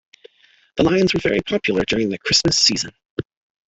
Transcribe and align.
The 0.77 0.83
lines 0.83 1.13
were 1.13 1.19
very 1.19 1.41
popular 1.41 1.83
during 1.87 2.09
the 2.09 2.17
Christmas 2.17 2.57
season. 2.57 2.91